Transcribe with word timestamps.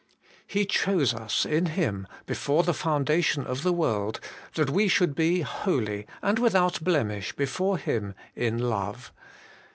He 0.47 0.65
chose 0.65 1.13
us 1.13 1.45
in 1.45 1.67
Him 1.67 2.07
before 2.25 2.63
the 2.63 2.73
foundation 2.73 3.45
of 3.45 3.61
the 3.61 3.71
world, 3.71 4.19
that 4.55 4.71
we 4.71 4.87
should 4.87 5.13
be 5.13 5.41
holy 5.41 6.07
and 6.23 6.39
without 6.39 6.83
blemish 6.83 7.33
before 7.35 7.77
Him 7.77 8.15
in 8.35 8.57
love? 8.57 9.13